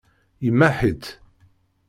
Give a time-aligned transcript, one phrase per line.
[0.45, 1.05] Yemmaḥ-itt.